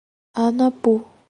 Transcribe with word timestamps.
Anapu 0.43 0.95